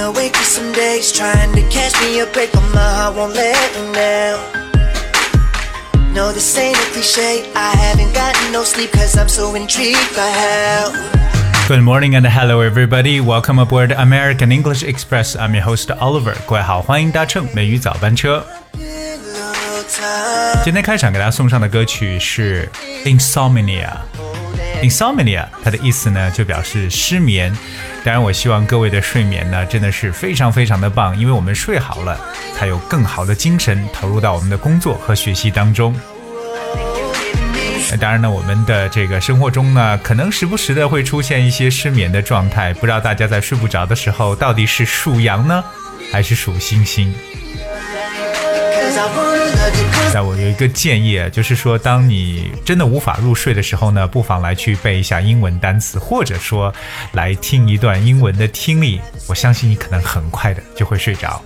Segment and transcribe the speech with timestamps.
[0.00, 3.76] awake for some days, trying to catch me a break, but my heart won't let
[3.76, 4.38] me down.
[6.14, 7.44] No, this ain't a cliche.
[7.54, 10.92] I haven't gotten no sleep cause I'm so intrigued by how.
[11.68, 13.20] Good morning and hello everybody.
[13.20, 15.36] Welcome aboard American English Express.
[15.36, 16.34] I'm your host Oliver.
[16.46, 18.46] 各位好，欢迎搭乘美语早班车。
[18.72, 20.64] Pillow time.
[20.64, 22.70] 今天开场给大家送上的歌曲是
[23.04, 23.90] Insomnia。
[24.81, 27.55] Insomnia，它的意思呢就表示失眠。
[28.03, 32.19] 当然，我希望各位的睡眠呢真的是非常非常的棒，因为我们睡好了，
[32.57, 35.95] 才有更好的精神投入到我们的工作和学习当中。
[37.91, 42.73] 那当然呢，我们的这个生活中呢，可能时不时的会出现一些失眠的状态。
[42.73, 45.63] 不知道大家在睡不着的时候，到底是数羊呢，
[46.11, 47.13] 还是数星星？
[49.51, 49.89] Cause I wanna love you.
[49.91, 56.73] Cause 那我有一个建议，就是说，当你真的无法入睡的时候呢，不妨来去背一下英文单词，或者说
[57.13, 58.99] 来听一段英文的听力。
[59.27, 61.41] 我相信你可能很快的就会睡着。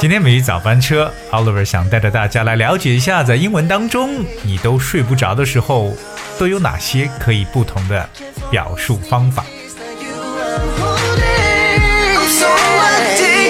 [0.00, 5.94] 今天每日早班车，Oliver 想带着大家来了解一下，在英文当中你都睡不着的时候，
[6.38, 8.08] 都有哪些可以不同的
[8.50, 9.44] 表述方法。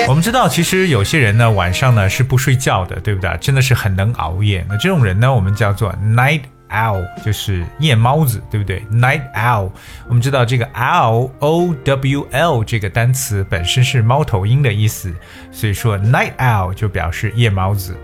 [0.06, 3.36] 我们知道，其实有些人呢，晚上呢是不睡觉的，对不对？
[3.40, 4.64] 真的是很能熬夜。
[4.68, 9.70] 那这种人呢，我们叫做 night owl，就是夜猫子，对不对？night owl，
[10.06, 15.12] 我们知道这个 owl o w l 这个单词本身是猫头鹰的意思，
[15.50, 17.96] 所以说 night owl 就表示夜猫子。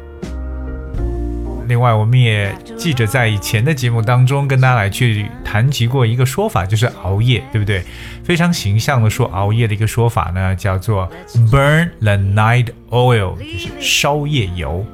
[1.70, 7.84] 另外，我们也记着在以前的节目当中跟大家来去谈及过一个说法，就是熬夜，对不对？
[8.24, 11.08] 非常形象的说熬夜的一个说法呢，叫做
[11.50, 14.84] burn the night oil，就是烧夜油。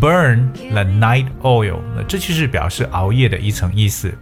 [0.00, 4.12] burn the night oil，那这就是表示熬夜的一层意思。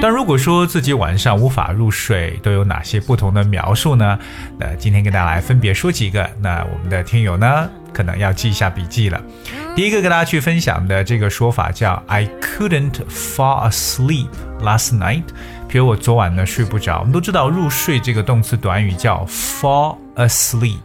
[0.00, 4.18] 但如果说自己晚上无法入睡，都有哪些不同的描述呢？
[4.58, 6.28] 那今天跟大家来分别说几个。
[6.40, 9.18] 那我们的听友呢，可能要记一下笔记了。
[9.74, 14.28] 第一个跟大家去分享的这个说法叫 "I couldn't fall asleep
[14.60, 15.24] last night"，
[15.66, 16.98] 比如我昨晚呢睡不着。
[16.98, 20.76] 我们都知道入睡这个动词短语叫 fall asleep，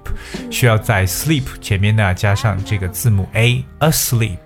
[0.50, 4.38] 需要在 sleep 前面呢加上这个字母 a asleep。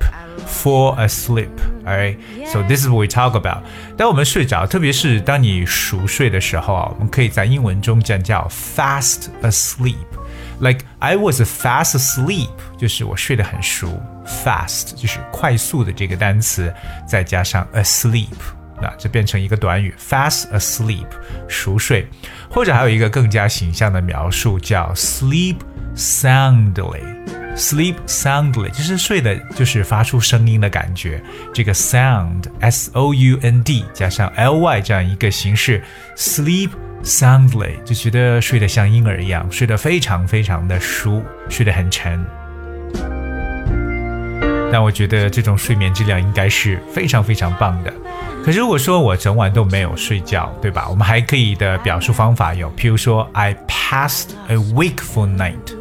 [0.48, 1.50] fall asleep.
[1.86, 3.64] Alright, so this is what we talk about.
[3.98, 9.96] 当我们睡着，特别是当你熟睡的时候啊，我们可以在英文中讲叫 fast asleep.
[10.60, 14.02] Like I was fast asleep，就是我睡得很熟。
[14.26, 16.74] Fast 就是快速的这个单词，
[17.08, 18.28] 再加上 asleep。
[18.82, 21.08] 那这变成一个短语，fast asleep，
[21.48, 22.08] 熟睡，
[22.50, 25.58] 或者还有一个更加形象的描述叫 sleep
[25.96, 27.35] soundly。
[27.56, 31.24] Sleep soundly 就是睡的，就是发出声音的感觉。
[31.54, 35.82] 这个 sound s o u n d 加上 l y 这样一个形式
[36.18, 36.70] ，sleep
[37.02, 42.24] soundly 就觉得睡得像婴儿一样，睡得非常非常的熟，睡得很沉。
[44.70, 47.94] 但我觉得这种睡眠质量应该是非常非常棒的。
[48.44, 50.88] 可是如果说我整晚都没有睡觉，对吧？
[50.90, 55.75] 我们还可以的表述方法有，譬如说 I passed a wakeful night。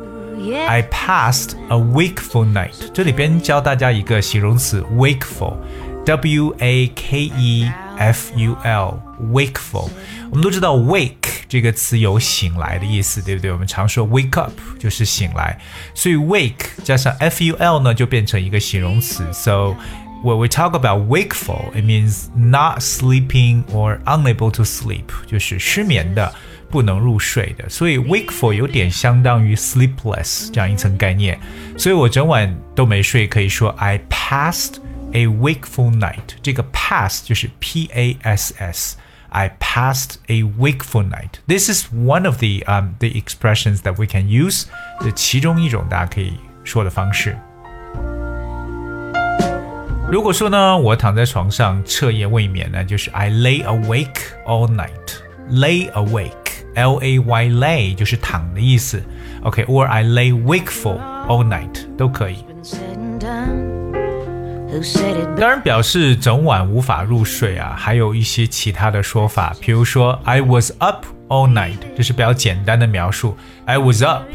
[0.68, 2.92] I passed a wakeful night。
[2.94, 9.90] 这里边教大家一个形容词 wakeful，w a k e f u l，wakeful。
[10.30, 13.52] 我们都知道 wake 这个词有醒来的意思，对不对？
[13.52, 15.60] 我们常说 wake up 就是醒来，
[15.94, 19.26] 所以 wake 加上 f u l 呢就变成一个形容词。
[19.34, 19.76] So
[20.24, 26.34] when we talk about wakeful, it means not sleeping or unable to sleep，就是失眠的。
[26.74, 31.40] 不能入睡的，所以 wakeful 有点相当于 sleepless 这样一层概念。
[31.78, 34.76] 所以我整晚都没睡，可以说 I passed
[35.14, 36.36] a wakeful night。
[36.42, 41.34] 这个 pass 就是 p a s s。I passed a wakeful night.
[41.48, 44.66] This is one of the um the expressions that we can use.
[45.02, 46.34] 这其中一种大家可以
[46.64, 47.38] 说的方式。
[50.12, 54.90] 如果说呢，我躺在床上彻夜未眠呢，就是 I lay awake all night.
[55.52, 56.34] Lay awake.
[56.76, 59.02] L A Y lay 就是躺的意思，
[59.44, 62.36] OK，or、I lay wakeful all night 都可以。
[62.48, 63.80] been said and done.
[64.72, 74.26] Who said it 当然，表示整晚无法入睡啊，还有一些其他的说法，比如说 I was up all night，这是比较简单的描述，I was up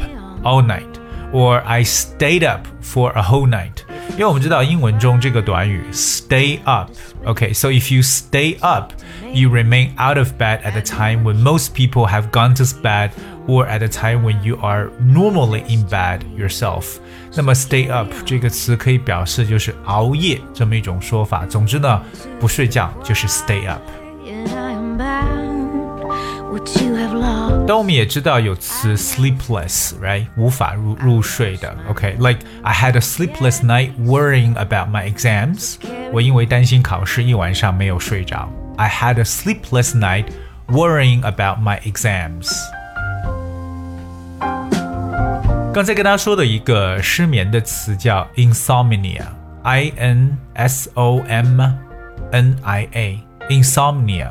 [0.43, 3.83] all night，or I stayed up for a whole night。
[4.11, 8.57] 因为我们知道英文中这个短语 stay up，OK，so、if you stay
[9.29, 13.11] up，you remain out of bed at the time when most people have gone to bed
[13.47, 16.97] or at a time when you are normally in bed yourself。
[17.35, 21.45] 那么 stay up 这个词可以表示就是熬夜这么一种说法。
[21.45, 22.01] 总之呢，
[22.39, 23.81] 不睡觉就是 stay up。
[24.25, 27.65] and I am bound with what you have lost.
[27.67, 31.75] 但我们也知道有词 sleepless，right，无法入入睡的。
[31.89, 35.75] OK，like、I had a sleepless night worrying about my exams。
[36.11, 38.49] 我因为担心考试，一晚上没有睡着。
[38.79, 40.27] I had a sleepless night
[40.69, 42.49] worrying about my exams。
[45.73, 51.61] 刚才跟大家说的一个失眠的词叫 insomnia，I N S O M
[52.31, 54.29] N I A，insomnia。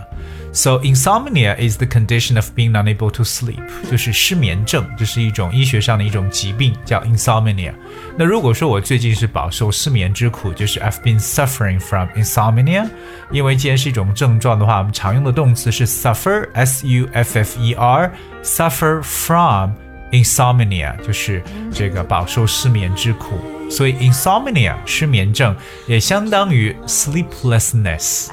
[0.52, 3.60] So insomnia is the condition of being unable to sleep，
[3.90, 7.72] 就是失眠症，这是一种医学上的一种疾病，叫 insomnia。
[8.16, 12.88] 那如果说我最近是饱受失眠之苦，就是 I've been suffering from insomnia。
[13.32, 21.42] 因为既然是一种症状的话，我们常用的动词是 suffer，s u f f e r，suffer from。insomnia 就是
[21.72, 25.56] 这个饱受失眠之苦，所以 insomnia 失眠症
[25.88, 28.28] 也相当于 sleeplessness。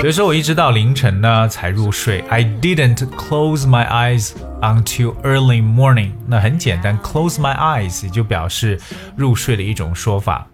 [0.00, 4.30] 比如说，我一直到凌晨呢才入睡，I didn't close my eyes
[4.60, 6.12] until early morning。
[6.26, 8.80] 那很简单，close my eyes 也就表示
[9.16, 10.46] 入睡的一种说法。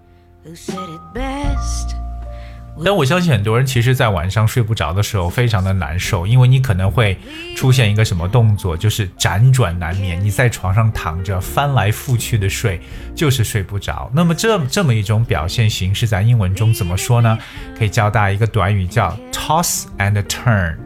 [2.85, 7.17] 但我相信很多人其实，在晚上睡不着的时候，非常的难受，因为你可能会
[7.55, 10.19] 出现一个什么动作，就是辗转难眠。
[10.23, 12.81] 你在床上躺着，翻来覆去的睡，
[13.15, 14.11] 就是睡不着。
[14.15, 17.39] 那么这这么一种表现形式，在英文中怎么说呢？
[17.79, 20.77] 可以教大家一个短语，叫 toss and turn。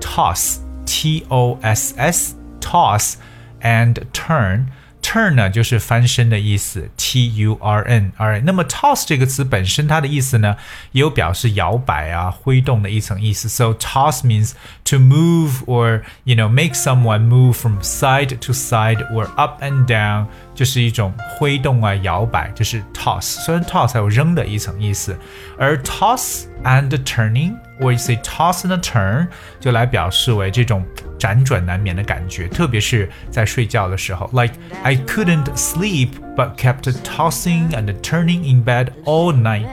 [0.00, 3.14] toss，t o s s，toss
[3.60, 4.66] and turn。
[5.13, 10.55] turn 呢就是翻身的意思，t u r n。alright，那么 toss 这个词本身它的意思呢，
[10.91, 13.49] 也有表示摇摆啊、挥动的一层意思。
[13.49, 14.51] So toss means
[14.85, 19.85] to move or you know make someone move from side to side or up and
[19.87, 23.21] down，就是一种挥动啊、摇摆，这是 toss。
[23.21, 25.17] 虽然 toss 还有扔的一层意思，
[25.57, 29.25] 而 toss and turning。or you say toss and turn，
[29.57, 30.85] 就来表示为这种
[31.23, 34.29] 辗转难眠的感觉，特别是在睡觉的时候。
[34.33, 39.67] Like I couldn't sleep, but kept tossing and turning in bed all night.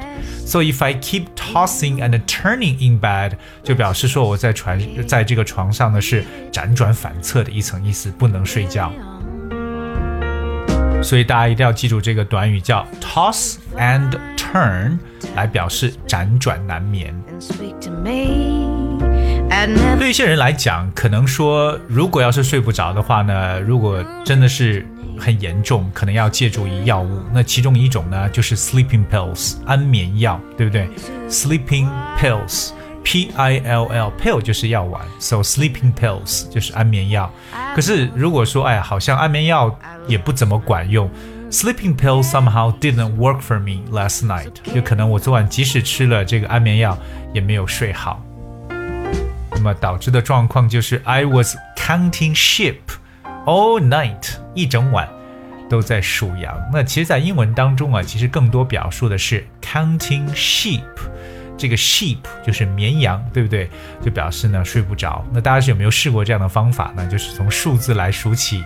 [0.46, 3.32] So if I keep tossing and turning in bed，
[3.62, 8.92] 就表示说我在床在这个床上呢是辗转反侧的一层意思，不能睡觉。
[11.02, 14.98] 所以大家一定要记住这个短语叫 toss and turn，
[15.34, 17.14] 来表示辗转难眠。
[19.99, 24.85] 对一些人来讲，可能说，如果要是睡不着的话呢，如果真的是
[25.19, 27.21] 很严重，可能要借助于药物。
[27.31, 30.87] 那其中一种呢，就是 sleeping pills 安眠药，对不对
[31.29, 31.87] ？sleeping
[32.17, 37.31] pills，p i l l pill 就是药丸，so sleeping pills 就是安眠药。
[37.75, 39.77] 可是如果说，哎，好像安眠药
[40.07, 41.09] 也不怎么管用。
[41.51, 44.53] Sleeping pills somehow didn't work for me last night。
[44.73, 46.97] 就可能我昨晚即使吃了这个安眠药，
[47.33, 48.23] 也没有睡好。
[49.61, 52.77] 那么导致的状况就是 I was counting sheep
[53.45, 55.07] all night，一整晚
[55.69, 56.59] 都在数羊。
[56.73, 60.81] 那其实，在英文当中啊，其实更多表述的是 counting sheep。
[61.55, 63.69] 这个 sheep 就是绵羊，对不对？
[64.03, 65.23] 就表示呢睡不着。
[65.31, 67.05] 那大家是有没有试过这样的方法呢？
[67.05, 68.63] 就是从数字来数起，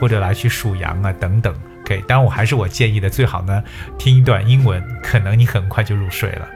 [0.00, 1.52] 或者来去数羊啊等等。
[1.82, 3.64] OK，当然我还是我建议的，最好呢
[3.98, 6.46] 听一段英文，可能你很快就入睡了。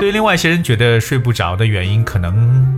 [0.00, 2.34] 对于另外一些人觉得睡不着的原因，可能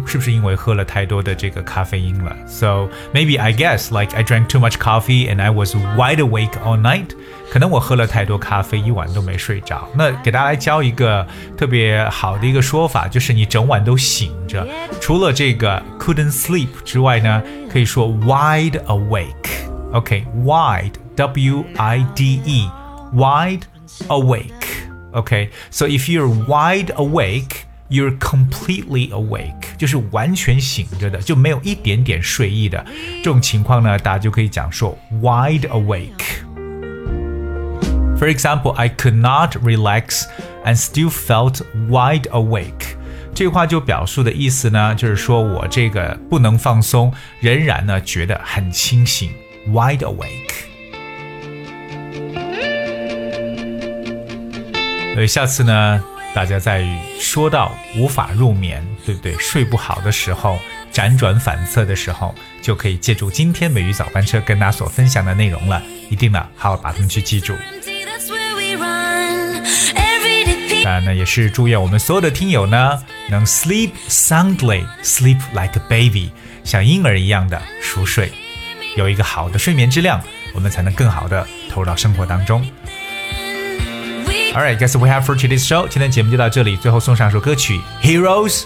[0.06, 2.32] 是不是因为喝了太多的这个咖啡因了？
[2.46, 6.80] So maybe I guess like I drank too much coffee and I was wide awake all
[6.80, 7.08] night。
[7.50, 9.88] 可能我喝了太多咖啡，一晚都没睡着。
[9.96, 11.26] 那给大家来教一个
[11.56, 14.64] 特别好的一个说法，就是你整晚都醒着。
[15.00, 23.62] 除了这个 couldn't sleep 之外呢，可以说 wide awake。OK，wide W I D E，wide
[24.08, 24.61] awake。
[25.12, 32.84] Okay, so if you're wide awake, you're completely awake，就是完全醒着的，就没有一点点睡意的
[33.22, 40.24] 这种情况呢，大家就可以讲说 wide awake。For example, I could not relax
[40.64, 42.96] and still felt wide awake。
[43.32, 49.30] 这句话就表述的意思呢，就是说我这个不能放松，仍然呢觉得很清醒，
[49.68, 50.66] wide awake。
[55.13, 56.03] 所以下次呢，
[56.33, 56.83] 大家在
[57.19, 59.37] 说到无法入眠，对不对？
[59.37, 60.57] 睡不好的时候，
[60.91, 65.81] 辗转反侧的时候，就可以借助今天美语早班车跟大家所分享的内容了。
[66.09, 67.55] 一定呢，好好把它们去记住。
[70.83, 76.31] 当然呢，也是祝愿我们所有的听友呢，能 sleep soundly, sleep like a baby，
[76.63, 78.31] 像婴儿一样的熟睡，
[78.97, 80.19] 有一个好的睡眠质量，
[80.55, 82.67] 我们才能更好的投入到生活当中。
[84.52, 85.88] All right, guess we have for today's show。
[85.88, 88.64] 今天节目就到这里，最后送上首歌曲《Heroes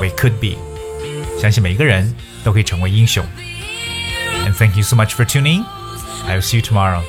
[0.00, 3.24] We Could Be》，相信每一个人都可以成为英雄。
[4.46, 5.64] And thank you so much for tuning.
[6.26, 7.02] I will see you tomorrow.